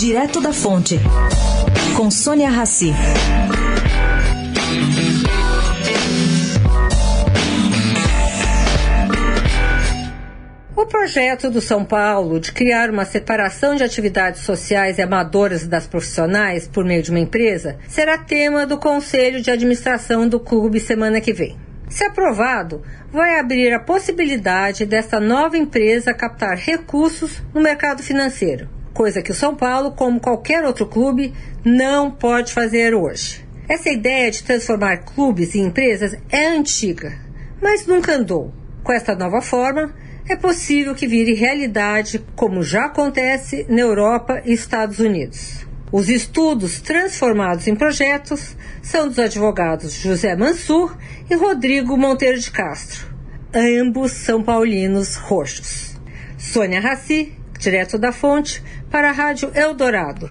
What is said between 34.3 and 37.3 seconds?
de transformar clubes em empresas é antiga,